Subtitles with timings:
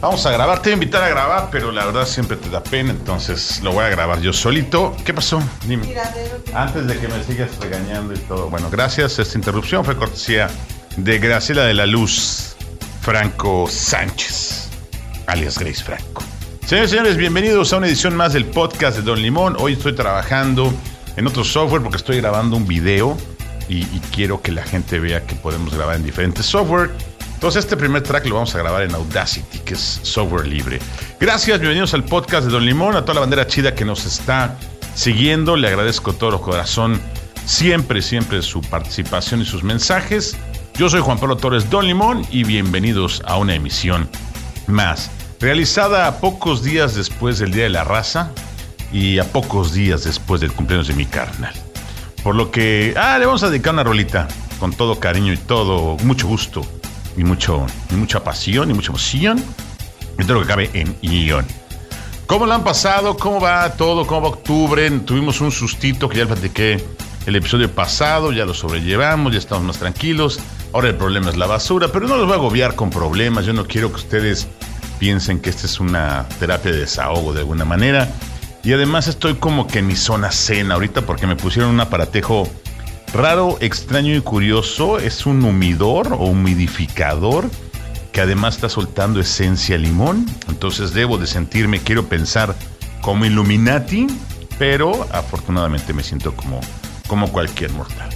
[0.00, 2.62] Vamos a grabar, te voy a invitar a grabar, pero la verdad siempre te da
[2.62, 4.96] pena, entonces lo voy a grabar yo solito.
[5.04, 5.42] ¿Qué pasó?
[5.66, 5.92] Dime.
[6.54, 8.48] Antes de que me sigas regañando y todo.
[8.48, 9.18] Bueno, gracias.
[9.18, 10.48] Esta interrupción fue cortesía
[10.96, 12.54] de Graciela de la Luz
[13.00, 14.68] Franco Sánchez,
[15.26, 16.22] alias Grace Franco.
[16.64, 19.56] Señores y señores, bienvenidos a una edición más del podcast de Don Limón.
[19.58, 20.72] Hoy estoy trabajando
[21.16, 23.16] en otro software porque estoy grabando un video
[23.68, 26.92] y, y quiero que la gente vea que podemos grabar en diferentes software.
[27.38, 30.80] Entonces este primer track lo vamos a grabar en Audacity, que es software libre.
[31.20, 34.56] Gracias, bienvenidos al podcast de Don Limón, a toda la bandera chida que nos está
[34.96, 35.56] siguiendo.
[35.56, 37.00] Le agradezco todo corazón
[37.44, 40.36] siempre, siempre su participación y sus mensajes.
[40.74, 44.10] Yo soy Juan Pablo Torres Don Limón y bienvenidos a una emisión
[44.66, 45.08] más.
[45.38, 48.32] Realizada a pocos días después del Día de la Raza
[48.92, 51.54] y a pocos días después del cumpleaños de mi carnal.
[52.24, 54.26] Por lo que, ah, le vamos a dedicar una rolita
[54.58, 56.66] con todo cariño y todo, mucho gusto
[57.18, 59.42] y, mucho, y mucha pasión y mucha emoción.
[60.18, 61.44] Y todo lo que cabe en guion.
[62.26, 63.16] ¿Cómo lo han pasado?
[63.16, 64.06] ¿Cómo va todo?
[64.06, 64.90] ¿Cómo va octubre?
[65.00, 66.84] Tuvimos un sustito que ya platiqué
[67.26, 70.40] el episodio pasado, ya lo sobrellevamos, ya estamos más tranquilos.
[70.72, 73.46] Ahora el problema es la basura, pero no los voy a agobiar con problemas.
[73.46, 74.48] Yo no quiero que ustedes
[74.98, 78.08] piensen que esta es una terapia de desahogo de alguna manera.
[78.62, 82.48] Y además estoy como que en mi zona cena ahorita porque me pusieron un aparatejo
[83.12, 84.98] raro, extraño y curioso.
[84.98, 87.50] Es un humidor o humidificador
[88.12, 90.26] que además está soltando esencia limón.
[90.48, 92.54] Entonces debo de sentirme, quiero pensar
[93.00, 94.06] como Illuminati,
[94.58, 96.60] pero afortunadamente me siento como,
[97.06, 98.10] como cualquier mortal.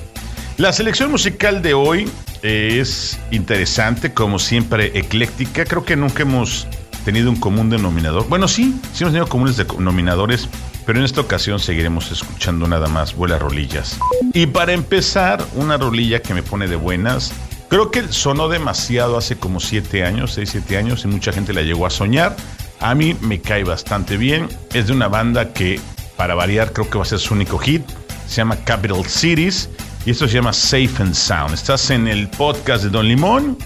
[0.58, 2.08] La selección musical de hoy
[2.42, 5.64] es interesante, como siempre ecléctica.
[5.64, 6.66] Creo que nunca hemos
[7.04, 8.28] tenido un común denominador.
[8.28, 10.48] Bueno, sí, sí hemos tenido comunes denominadores,
[10.86, 13.98] pero en esta ocasión seguiremos escuchando nada más vuelas rolillas.
[14.32, 17.32] Y para empezar, una rolilla que me pone de buenas.
[17.68, 21.62] Creo que sonó demasiado hace como 7 años, 6, 7 años, y mucha gente la
[21.62, 22.36] llegó a soñar.
[22.80, 24.48] A mí me cae bastante bien.
[24.74, 25.80] Es de una banda que,
[26.16, 27.82] para variar, creo que va a ser su único hit.
[28.26, 29.68] Se llama Capital Cities
[30.04, 31.54] y esto se llama Safe and Sound.
[31.54, 33.56] Estás en el podcast de Don Limón.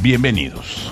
[0.00, 0.90] Bienvenidos.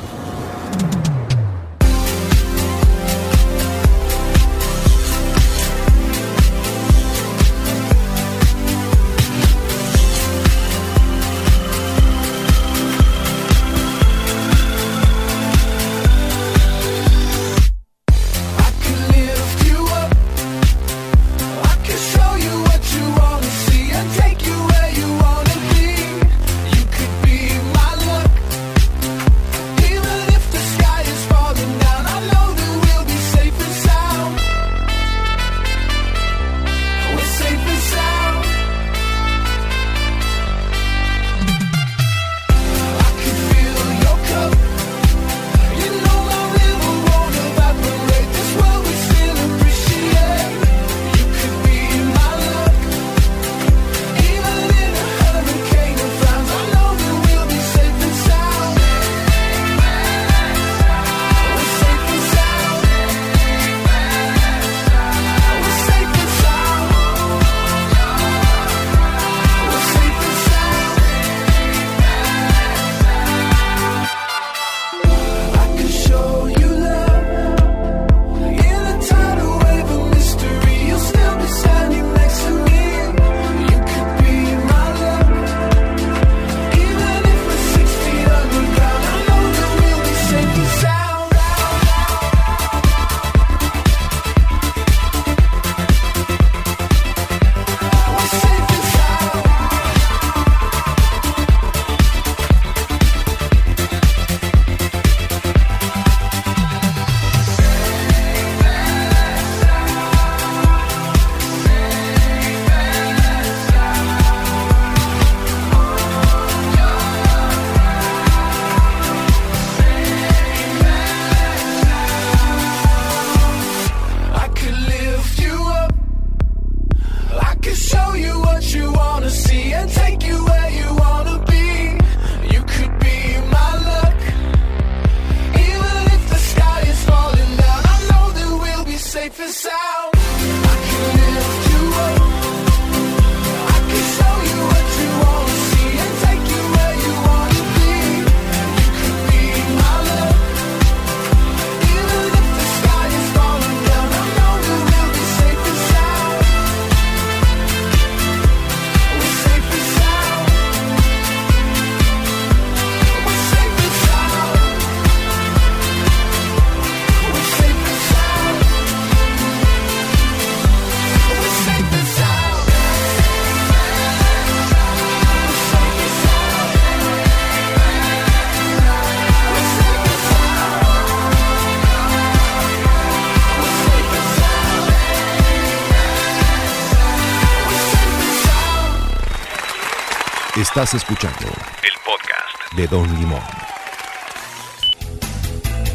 [190.71, 191.49] Estás escuchando
[191.83, 193.41] el podcast de Don Limón.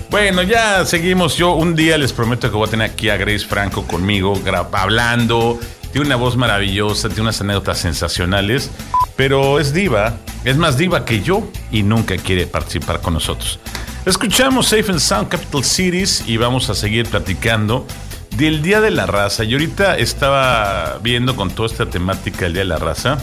[0.09, 1.37] Bueno, ya seguimos.
[1.37, 4.37] Yo un día les prometo que voy a tener aquí a Grace Franco conmigo,
[4.73, 5.57] hablando.
[5.93, 8.69] Tiene una voz maravillosa, tiene unas anécdotas sensacionales,
[9.15, 13.61] pero es diva, es más diva que yo y nunca quiere participar con nosotros.
[14.05, 17.87] Escuchamos Safe and Sound Capital Cities y vamos a seguir platicando
[18.31, 19.45] del Día de la Raza.
[19.45, 23.19] Y ahorita estaba viendo con toda esta temática del Día de la Raza.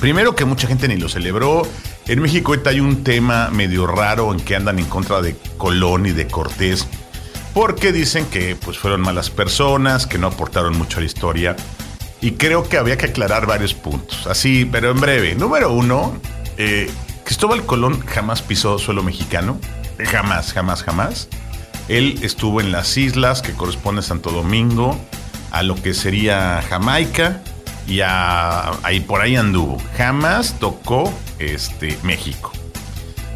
[0.00, 1.62] Primero que mucha gente ni lo celebró.
[2.06, 6.12] En México hay un tema medio raro en que andan en contra de Colón y
[6.12, 6.86] de Cortés.
[7.54, 11.56] Porque dicen que pues, fueron malas personas, que no aportaron mucho a la historia.
[12.20, 14.26] Y creo que había que aclarar varios puntos.
[14.26, 15.34] Así, pero en breve.
[15.34, 16.20] Número uno,
[16.58, 16.90] eh,
[17.24, 19.58] Cristóbal Colón jamás pisó suelo mexicano.
[19.98, 21.28] Jamás, jamás, jamás.
[21.88, 24.98] Él estuvo en las islas que corresponde a Santo Domingo,
[25.52, 27.42] a lo que sería Jamaica
[27.86, 29.80] y ahí por ahí anduvo.
[29.96, 32.52] Jamás tocó este, México.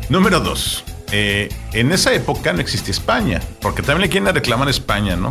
[0.08, 0.84] Número dos.
[1.12, 5.30] eh, en esa época no existía España, porque también le quieren reclamar España, ¿no?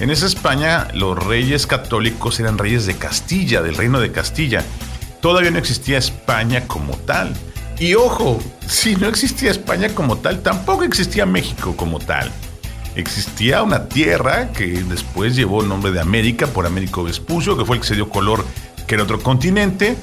[0.00, 4.64] En esa España los reyes católicos eran reyes de Castilla, del reino de Castilla.
[5.20, 7.34] Todavía no existía España como tal.
[7.78, 12.30] Y ojo, si no existía España como tal, tampoco existía México como tal.
[13.00, 17.76] Existía una tierra que después llevó el nombre de América por Américo Vespucio, que fue
[17.76, 18.44] el que se dio color
[18.86, 19.96] que era otro continente.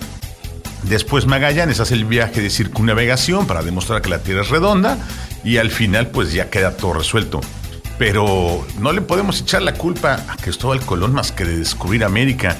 [0.81, 4.97] Después Magallanes hace el viaje de circunnavegación para demostrar que la Tierra es redonda
[5.43, 7.39] y al final pues ya queda todo resuelto.
[7.99, 12.57] Pero no le podemos echar la culpa a Cristóbal Colón más que de descubrir América.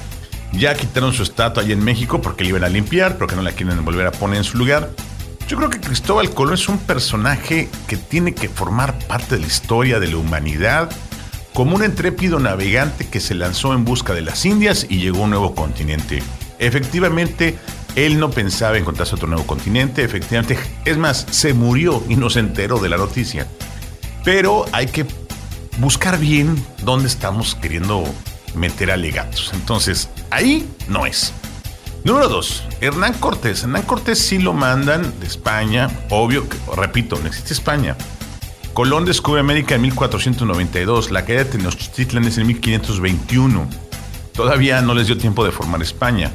[0.54, 3.54] Ya quitaron su estatua allí en México porque la iban a limpiar, porque no la
[3.54, 4.92] quieren volver a poner en su lugar.
[5.48, 9.48] Yo creo que Cristóbal Colón es un personaje que tiene que formar parte de la
[9.48, 10.92] historia de la humanidad
[11.54, 15.24] como un intrépido navegante que se lanzó en busca de las Indias y llegó a
[15.24, 16.22] un nuevo continente.
[16.60, 17.58] Efectivamente,
[17.96, 22.42] él no pensaba encontrarse otro nuevo continente, efectivamente, es más, se murió y no se
[22.42, 23.48] enteró de la noticia.
[24.26, 25.06] Pero hay que
[25.80, 28.04] buscar bien dónde estamos queriendo
[28.54, 29.52] meter alegatos.
[29.54, 31.32] Entonces, ahí no es.
[32.08, 33.64] Número dos, Hernán Cortés.
[33.64, 37.98] Hernán Cortés sí lo mandan de España, obvio que, repito, no existe España.
[38.74, 43.70] Colón descubre América en 1492, la caída de Tenochtitlan es en 1521.
[44.34, 46.32] Todavía no les dio tiempo de formar España.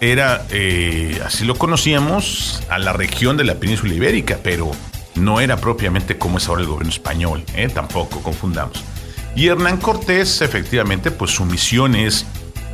[0.00, 4.70] Era, eh, así lo conocíamos, a la región de la península ibérica, pero
[5.16, 7.68] no era propiamente como es ahora el gobierno español, ¿eh?
[7.68, 8.82] tampoco confundamos.
[9.36, 12.24] Y Hernán Cortés, efectivamente, pues su misión es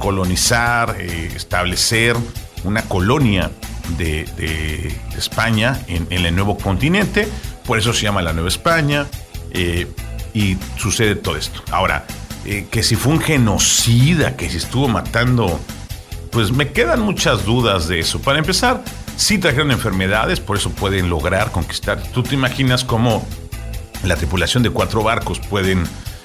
[0.01, 2.17] colonizar, eh, establecer
[2.65, 3.53] una colonia
[3.97, 7.29] de, España en, en, el nuevo continente,
[7.67, 9.07] por eso se llama la Nueva España,
[9.53, 9.87] eh,
[10.33, 11.63] y sucede todo esto.
[11.71, 12.07] Ahora,
[12.47, 15.61] eh, que si fue un genocida, que si estuvo matando,
[16.31, 18.21] pues me quedan muchas dudas de eso.
[18.21, 18.83] Para empezar,
[19.17, 22.03] sí trajeron enfermedades, por eso pueden lograr conquistar.
[22.03, 23.27] ¿Tú te imaginas cómo
[24.05, 25.85] la tripulación de cuatro barcos pueden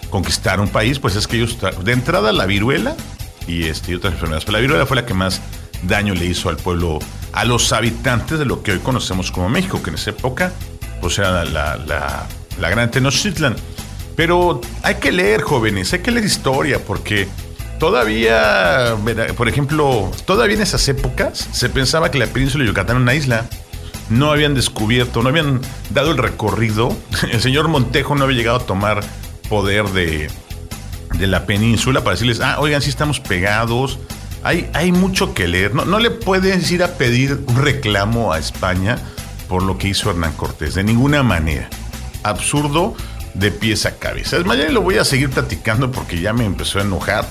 [0.10, 1.00] conquistar un país?
[1.00, 2.96] Pues es que ellos, de entrada, la viruela
[3.48, 4.46] y, este, y otras enfermedades.
[4.46, 5.42] Pero la viruela fue la que más
[5.84, 7.00] daño le hizo al pueblo,
[7.34, 10.52] a los habitantes de lo que hoy conocemos como México, que en esa época
[11.02, 12.28] pues era la, la,
[12.60, 13.56] la gran Tenochtitlan.
[14.16, 17.28] Pero hay que leer, jóvenes, hay que leer historia, porque
[17.80, 18.96] todavía,
[19.36, 23.14] por ejemplo, todavía en esas épocas se pensaba que la península de Yucatán era una
[23.14, 23.46] isla.
[24.10, 26.96] No habían descubierto, no habían dado el recorrido.
[27.32, 29.04] El señor Montejo no había llegado a tomar
[29.50, 30.30] poder de,
[31.18, 34.00] de la península para decirles, ah, oigan, sí estamos pegados.
[34.44, 35.74] Hay, hay mucho que leer.
[35.74, 38.98] No, no le puedes ir a pedir un reclamo a España
[39.48, 41.70] por lo que hizo Hernán Cortés, de ninguna manera.
[42.24, 42.96] Absurdo
[43.36, 44.38] de pies a cabeza.
[44.38, 47.28] Es ya lo voy a seguir platicando porque ya me empezó a enojar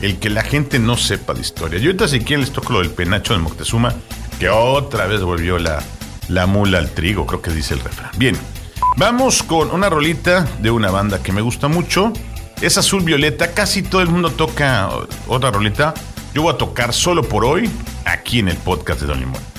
[0.00, 1.78] el que la gente no sepa de historia.
[1.78, 3.94] Yo ahorita si quieren les toco lo del penacho de Moctezuma,
[4.38, 5.82] que otra vez volvió la,
[6.28, 8.10] la mula al trigo, creo que dice el refrán.
[8.16, 8.36] Bien,
[8.96, 12.12] vamos con una rolita de una banda que me gusta mucho.
[12.60, 14.90] Es azul violeta, casi todo el mundo toca
[15.28, 15.94] otra roleta.
[16.34, 17.70] Yo voy a tocar solo por hoy
[18.04, 19.57] aquí en el podcast de Don Limón.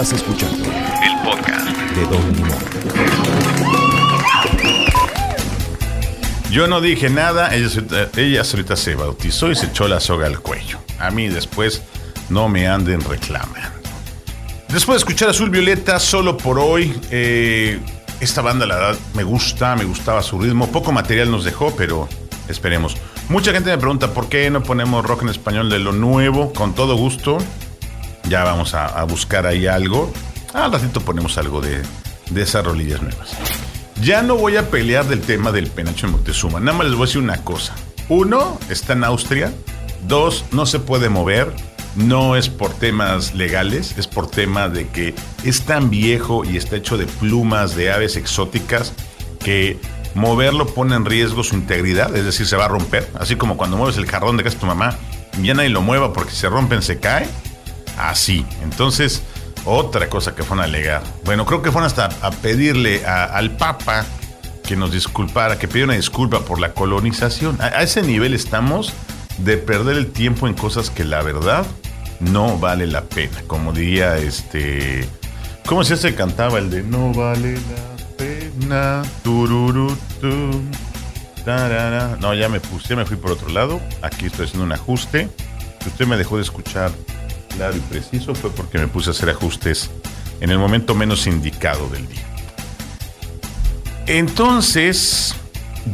[0.00, 2.58] Escuchando el podcast de Don Limón.
[6.50, 7.68] Yo no dije nada, eh,
[8.16, 10.78] ella, ahorita se bautizó y se echó la soga al cuello.
[10.98, 11.82] A mí después
[12.30, 13.68] no me anden reclamando.
[14.68, 17.78] Después de escuchar Azul Violeta, solo por hoy, eh,
[18.20, 20.68] esta banda la verdad me gusta, me gustaba su ritmo.
[20.68, 22.08] Poco material nos dejó, pero
[22.48, 22.96] esperemos.
[23.28, 26.74] Mucha gente me pregunta por qué no ponemos rock en español de lo nuevo, con
[26.74, 27.36] todo gusto.
[28.30, 30.12] Ya vamos a, buscar ahí algo.
[30.54, 31.82] Al ratito ponemos algo de,
[32.30, 33.32] de esas rolillas nuevas.
[34.00, 36.60] Ya no voy a pelear del tema del penacho de Moctezuma.
[36.60, 37.74] Nada más les voy a decir una cosa.
[38.08, 39.52] Uno, está en Austria.
[40.06, 41.52] Dos, no se puede mover.
[41.96, 46.76] No es por temas legales, es por tema de que es tan viejo y está
[46.76, 48.92] hecho de plumas de aves exóticas
[49.40, 49.76] que
[50.14, 53.10] moverlo pone en riesgo su integridad, es decir, se va a romper.
[53.18, 54.96] Así como cuando mueves el jarrón de casa de tu mamá,
[55.42, 57.26] ya nadie lo mueva porque si se rompen se cae.
[58.08, 58.46] Así.
[58.62, 59.22] Entonces,
[59.64, 61.02] otra cosa que fueron a alegar.
[61.24, 64.06] Bueno, creo que fueron hasta a pedirle al Papa
[64.66, 67.60] que nos disculpara, que pidiera una disculpa por la colonización.
[67.60, 68.92] A, ese nivel estamos
[69.38, 71.66] de perder el tiempo en cosas que la verdad
[72.20, 73.42] no vale la pena.
[73.46, 75.06] Como diría este.
[75.66, 79.02] ¿Cómo se se cantaba el de No vale la pena?
[79.22, 80.62] Tururutú,
[81.44, 82.16] tarara?
[82.20, 83.80] No, ya me puse, ya me fui por otro lado.
[84.02, 85.28] Aquí estoy haciendo un ajuste.
[85.86, 86.90] Usted me dejó de escuchar
[87.56, 89.90] claro y preciso, fue porque me puse a hacer ajustes
[90.40, 92.26] en el momento menos indicado del día.
[94.06, 95.34] Entonces,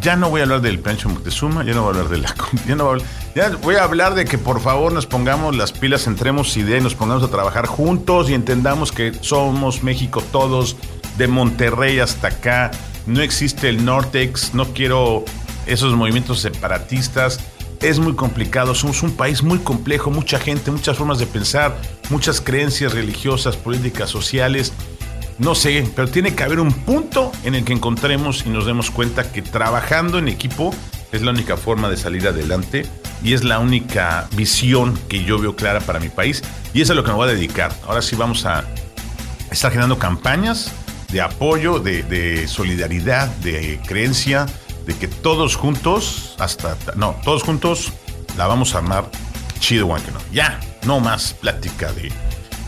[0.00, 2.34] ya no voy a hablar del Pancho Moctezuma, ya no voy a hablar de la...
[2.66, 3.02] Ya, no voy,
[3.40, 6.80] a voy a hablar de que por favor nos pongamos las pilas, entremos idea y
[6.80, 10.76] nos pongamos a trabajar juntos y entendamos que somos México todos,
[11.18, 12.70] de Monterrey hasta acá.
[13.06, 15.24] No existe el Nortex, no quiero
[15.66, 17.40] esos movimientos separatistas.
[17.86, 22.40] Es muy complicado, somos un país muy complejo, mucha gente, muchas formas de pensar, muchas
[22.40, 24.72] creencias religiosas, políticas, sociales.
[25.38, 28.90] No sé, pero tiene que haber un punto en el que encontremos y nos demos
[28.90, 30.74] cuenta que trabajando en equipo
[31.12, 32.86] es la única forma de salir adelante
[33.22, 36.42] y es la única visión que yo veo clara para mi país
[36.74, 37.72] y eso es a lo que me voy a dedicar.
[37.86, 38.64] Ahora sí vamos a
[39.52, 40.72] estar generando campañas
[41.12, 44.46] de apoyo, de, de solidaridad, de creencia,
[44.86, 47.92] de que todos juntos, hasta, no, todos juntos
[48.36, 49.10] la vamos a armar
[49.58, 50.18] chido, que no.
[50.32, 52.12] Ya, no más plática de,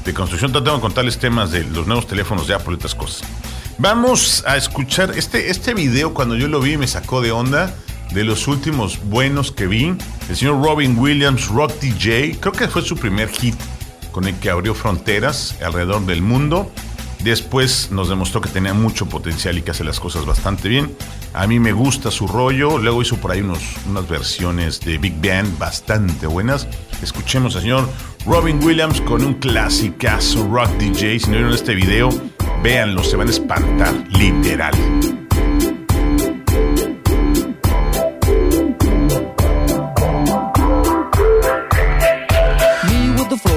[0.05, 0.53] de construcción.
[0.53, 3.29] Tengo que contarles temas de los nuevos teléfonos de Apple y otras cosas.
[3.79, 7.73] Vamos a escuchar este, este video cuando yo lo vi me sacó de onda
[8.11, 9.95] de los últimos buenos que vi.
[10.29, 13.55] El señor Robin Williams, Rock DJ, creo que fue su primer hit
[14.11, 16.73] con el que abrió fronteras alrededor del mundo.
[17.23, 20.97] Después nos demostró que tenía mucho potencial y que hace las cosas bastante bien.
[21.35, 22.79] A mí me gusta su rollo.
[22.79, 26.67] Luego hizo por ahí unos, unas versiones de Big Band bastante buenas.
[27.03, 27.89] Escuchemos al señor
[28.25, 31.21] Robin Williams con un clasicazo rock DJ.
[31.21, 32.09] Si no vieron este video,
[32.63, 35.28] véanlo, se van a espantar, literal.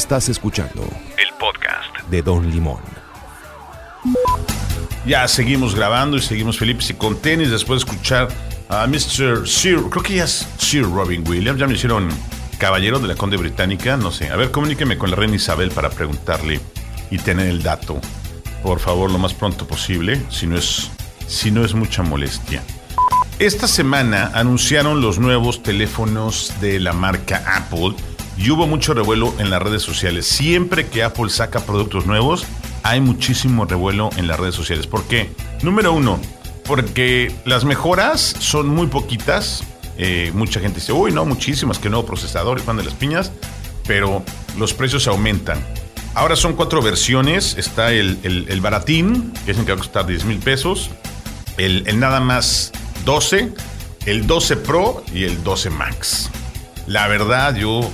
[0.00, 2.08] Estás escuchando El podcast.
[2.08, 2.80] de Don Limón.
[5.04, 8.28] Ya seguimos grabando y seguimos Felipe y con tenis después de escuchar
[8.70, 9.46] a Mr.
[9.46, 12.08] Sir, creo que ya es Sir Robin Williams, ya me hicieron
[12.58, 14.30] caballero de la Conde Británica, no sé.
[14.30, 16.60] A ver, comuníqueme con la reina Isabel para preguntarle
[17.10, 18.00] y tener el dato,
[18.62, 20.90] por favor, lo más pronto posible, si no es,
[21.26, 22.62] si no es mucha molestia.
[23.38, 27.94] Esta semana anunciaron los nuevos teléfonos de la marca Apple
[28.42, 30.26] y hubo mucho revuelo en las redes sociales.
[30.26, 32.44] Siempre que Apple saca productos nuevos,
[32.82, 34.86] hay muchísimo revuelo en las redes sociales.
[34.86, 35.30] ¿Por qué?
[35.62, 36.18] Número uno,
[36.64, 39.62] porque las mejoras son muy poquitas.
[39.98, 43.30] Eh, mucha gente dice, uy, no, muchísimas, que nuevo procesador y pan de las piñas,
[43.86, 44.22] pero
[44.56, 45.62] los precios aumentan.
[46.14, 47.56] Ahora son cuatro versiones.
[47.58, 50.90] Está el, el- baratín, que es el que va a costar 10 mil pesos.
[51.58, 52.72] El nada más
[53.04, 53.52] 12,
[54.06, 56.30] el 12 Pro y el 12 Max.
[56.86, 57.90] La verdad, yo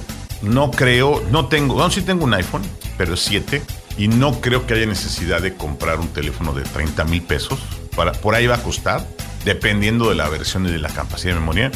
[0.47, 2.63] no creo, no tengo, bueno, sí tengo un iPhone,
[2.97, 3.63] pero es 7,
[3.99, 7.59] y no creo que haya necesidad de comprar un teléfono de 30 mil pesos.
[7.95, 9.07] Para, por ahí va a costar,
[9.45, 11.71] dependiendo de la versión y de la capacidad de memoria.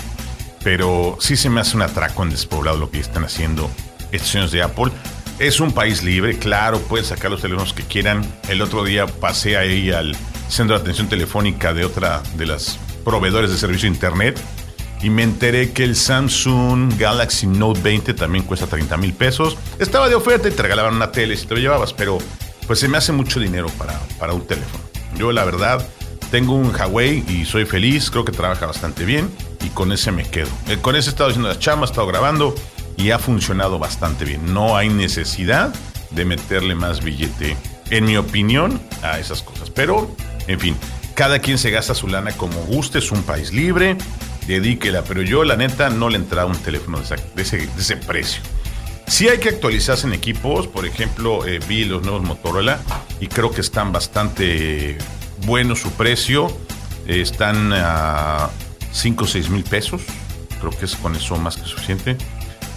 [0.62, 3.70] Pero sí se me hace un atraco en despoblado lo que están haciendo
[4.12, 4.92] estos señores de Apple.
[5.38, 8.22] Es un país libre, claro, pueden sacar los teléfonos que quieran.
[8.48, 10.14] El otro día pasé ahí al
[10.48, 14.38] centro de atención telefónica de otra de las proveedores de servicio de internet
[15.02, 19.56] y me enteré que el Samsung Galaxy Note 20 también cuesta 30 mil pesos.
[19.78, 22.18] Estaba de oferta y te regalaban una tele si te lo llevabas, pero
[22.66, 24.84] pues se me hace mucho dinero para, para un teléfono.
[25.16, 25.86] Yo la verdad
[26.30, 29.30] tengo un Huawei y soy feliz, creo que trabaja bastante bien
[29.64, 30.48] y con ese me quedo.
[30.68, 32.54] Eh, Con ese he estado haciendo las chamas, he estado grabando
[32.96, 34.52] y ha funcionado bastante bien.
[34.52, 35.74] No hay necesidad
[36.10, 37.56] de meterle más billete,
[37.90, 39.70] en mi opinión, a esas cosas.
[39.70, 40.14] Pero,
[40.46, 40.76] en fin,
[41.14, 43.96] cada quien se gasta su lana como guste, es un país libre,
[44.50, 45.02] dedíquela.
[45.04, 48.42] Pero yo, la neta, no le entraba un teléfono de, ese, de ese precio.
[49.10, 52.80] Sí hay que actualizarse en equipos, por ejemplo, eh, vi los nuevos Motorola
[53.18, 54.98] y creo que están bastante
[55.46, 56.46] buenos su precio.
[57.08, 58.50] Eh, están a
[58.92, 60.02] 5 o 6 mil pesos,
[60.60, 62.16] creo que es con eso más que suficiente.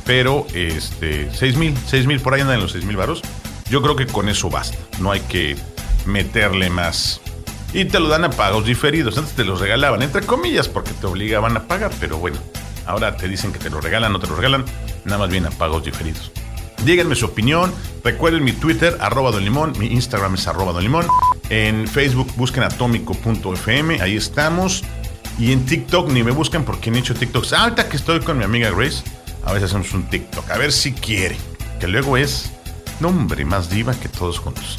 [0.06, 3.22] Pero este, 6 mil, 6 mil, por ahí andan los 6 mil varos.
[3.70, 5.56] Yo creo que con eso basta, no hay que
[6.06, 7.22] meterle más.
[7.74, 9.18] Y te lo dan a pagos diferidos.
[9.18, 11.92] Antes te los regalaban, entre comillas, porque te obligaban a pagar.
[12.00, 12.38] Pero bueno,
[12.86, 14.66] ahora te dicen que te lo regalan, no te lo regalan.
[15.06, 16.32] Nada más bien a pagos diferidos.
[16.86, 17.74] Díganme su opinión.
[18.04, 19.74] Recuerden mi Twitter, arroba Don Limón.
[19.80, 21.08] Mi Instagram es arroba Don Limón.
[21.50, 24.02] En Facebook busquen atómico.fm.
[24.02, 24.84] Ahí estamos.
[25.40, 27.54] Y en TikTok ni me buscan porque he hecho TikToks.
[27.54, 29.04] Ah, ahorita que estoy con mi amiga Grace,
[29.44, 30.52] a veces hacemos un TikTok.
[30.52, 31.38] A ver si quiere.
[31.80, 32.52] Que luego es,
[33.00, 34.78] nombre, más diva que todos juntos.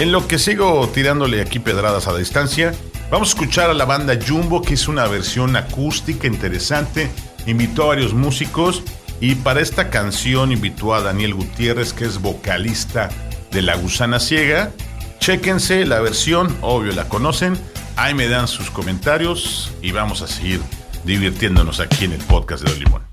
[0.00, 2.72] En lo que sigo tirándole aquí pedradas a distancia,
[3.10, 7.10] vamos a escuchar a la banda Jumbo, que hizo una versión acústica interesante.
[7.46, 8.82] Invitó a varios músicos
[9.20, 13.10] y para esta canción invitó a Daniel Gutiérrez, que es vocalista
[13.50, 14.72] de La Gusana Ciega.
[15.18, 17.58] Chéquense la versión, obvio la conocen.
[17.96, 20.62] Ahí me dan sus comentarios y vamos a seguir
[21.04, 23.09] divirtiéndonos aquí en el podcast de Don.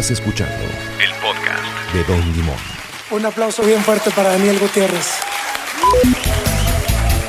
[0.00, 0.54] Estás escuchando
[0.98, 1.92] El podcast.
[1.92, 2.56] de Don Limón.
[3.10, 5.06] Un aplauso bien fuerte para Daniel Gutiérrez.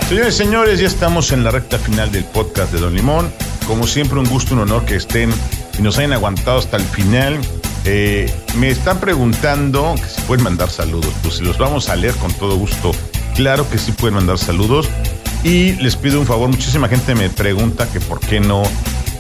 [0.08, 3.30] Señores y señores, ya estamos en la recta final del podcast de Don Limón.
[3.68, 5.34] Como siempre, un gusto, un honor que estén
[5.78, 7.38] y nos hayan aguantado hasta el final.
[7.84, 11.14] Eh, me están preguntando que si pueden mandar saludos.
[11.24, 12.94] Pues si los vamos a leer con todo gusto.
[13.36, 14.88] Claro que sí pueden mandar saludos.
[15.44, 18.64] Y les pido un favor, muchísima gente me pregunta que por qué no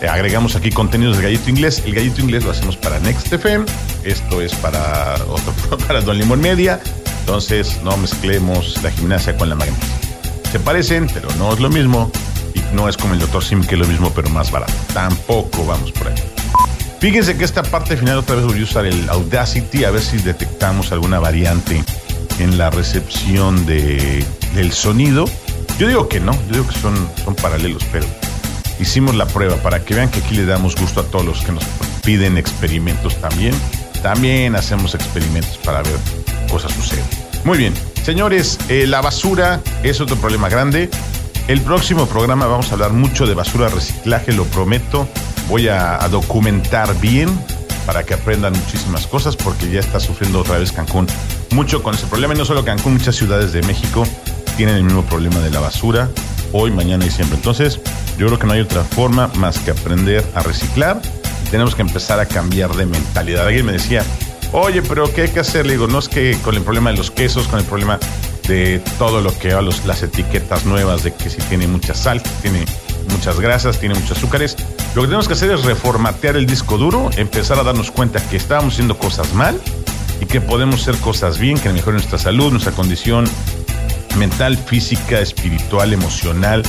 [0.09, 1.83] agregamos aquí contenidos de Gallito Inglés.
[1.85, 3.65] El Gallito Inglés lo hacemos para Next FM.
[4.03, 6.79] Esto es para, otro, para Don Limón Media.
[7.21, 9.83] Entonces no mezclemos la gimnasia con la magnesia.
[10.51, 12.11] Se parecen, pero no es lo mismo.
[12.53, 13.43] Y no es como el Dr.
[13.43, 14.73] Sim, que es lo mismo, pero más barato.
[14.93, 16.15] Tampoco vamos por ahí.
[16.99, 20.17] Fíjense que esta parte final otra vez voy a usar el Audacity a ver si
[20.17, 21.83] detectamos alguna variante
[22.39, 25.25] en la recepción de, del sonido.
[25.79, 28.05] Yo digo que no, yo digo que son, son paralelos, pero
[28.81, 31.51] hicimos la prueba para que vean que aquí le damos gusto a todos los que
[31.51, 31.63] nos
[32.03, 33.53] piden experimentos también.
[34.01, 35.95] También hacemos experimentos para ver
[36.49, 37.05] cosas suceden.
[37.43, 40.89] Muy bien, señores, eh, la basura es otro problema grande.
[41.47, 45.07] El próximo programa vamos a hablar mucho de basura reciclaje, lo prometo.
[45.47, 47.29] Voy a, a documentar bien
[47.85, 51.07] para que aprendan muchísimas cosas porque ya está sufriendo otra vez Cancún
[51.51, 52.33] mucho con ese problema.
[52.33, 54.05] Y no solo Cancún, muchas ciudades de México
[54.57, 56.09] tienen el mismo problema de la basura
[56.53, 57.37] hoy, mañana y siempre.
[57.37, 57.79] Entonces,
[58.21, 61.01] yo creo que no hay otra forma más que aprender a reciclar.
[61.49, 63.47] Tenemos que empezar a cambiar de mentalidad.
[63.47, 64.03] Alguien me decía,
[64.51, 65.65] oye, pero ¿qué hay que hacer?
[65.65, 67.97] Le digo, no es que con el problema de los quesos, con el problema
[68.47, 72.21] de todo lo que va, los, las etiquetas nuevas de que si tiene mucha sal,
[72.43, 72.63] tiene
[73.09, 74.55] muchas grasas, tiene muchos azúcares.
[74.93, 78.37] Lo que tenemos que hacer es reformatear el disco duro, empezar a darnos cuenta que
[78.37, 79.59] estábamos haciendo cosas mal
[80.19, 83.25] y que podemos hacer cosas bien, que mejoren nuestra salud, nuestra condición
[84.15, 86.61] mental, física, espiritual, emocional.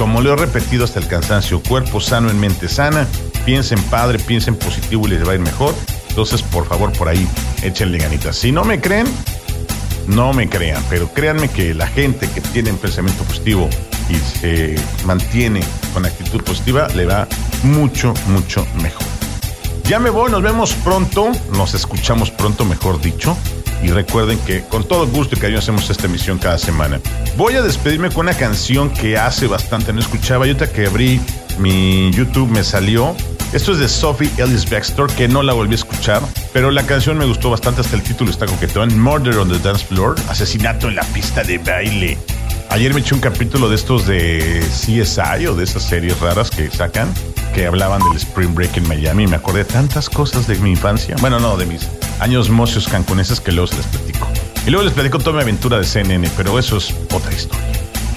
[0.00, 3.06] Como lo he repetido hasta el cansancio, cuerpo sano en mente sana.
[3.44, 5.74] Piensen padre, piensen positivo y les va a ir mejor.
[6.08, 7.28] Entonces, por favor, por ahí,
[7.62, 8.36] échenle ganitas.
[8.36, 9.06] Si no me creen,
[10.06, 13.68] no me crean, pero créanme que la gente que tiene un pensamiento positivo
[14.08, 15.60] y se mantiene
[15.92, 17.28] con actitud positiva le va
[17.62, 19.06] mucho, mucho mejor.
[19.84, 23.36] Ya me voy, nos vemos pronto, nos escuchamos pronto, mejor dicho.
[23.82, 27.00] Y recuerden que con todo gusto y cariño hacemos esta emisión cada semana.
[27.36, 30.46] Voy a despedirme con una canción que hace bastante no escuchaba.
[30.46, 31.20] Y ahorita que abrí
[31.58, 33.16] mi YouTube me salió.
[33.52, 37.18] Esto es de Sophie Ellis Bextor, que no la volví a escuchar, pero la canción
[37.18, 38.96] me gustó bastante, hasta el título está coquetón.
[38.96, 42.16] Murder on the Dance Floor, asesinato en la pista de baile.
[42.70, 46.70] Ayer me eché un capítulo de estos de CSI o de esas series raras que
[46.70, 47.12] sacan,
[47.52, 49.26] que hablaban del Spring Break en Miami.
[49.26, 51.16] Me acordé tantas cosas de mi infancia.
[51.20, 51.88] Bueno, no, de mis
[52.20, 54.28] años mocios cancuneses que luego les platico.
[54.66, 57.66] Y luego les platico toda mi aventura de CNN, pero eso es otra historia.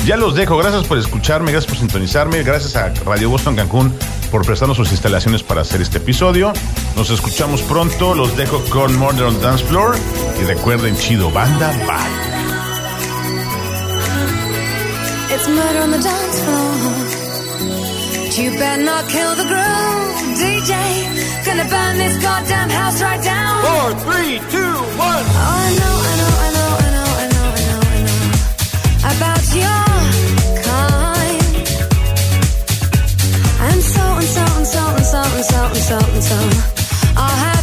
[0.05, 0.57] Ya los dejo.
[0.57, 3.93] Gracias por escucharme, gracias por sintonizarme, gracias a Radio Boston Cancún
[4.31, 6.51] por prestarnos sus instalaciones para hacer este episodio.
[6.97, 8.13] Nos escuchamos pronto.
[8.13, 9.95] Los dejo con Modern Dance Floor.
[10.41, 12.33] Y recuerden, chido banda, bye.
[15.33, 15.47] It's
[16.03, 17.22] dance floor.
[18.33, 20.73] But you better not kill the groove, DJ.
[21.45, 23.61] Gonna burn this goddamn house right down.
[23.61, 25.25] Four, three, two, one.
[25.37, 28.25] Oh, I know, I know, I know, I know, I know, I know, I know
[29.13, 29.85] about your
[30.65, 31.53] kind.
[33.69, 36.39] And so and so and so and so and so and so and so.
[37.15, 37.62] I'll have